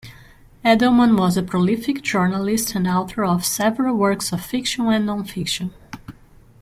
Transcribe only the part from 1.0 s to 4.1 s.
was a prolific journalist and author of several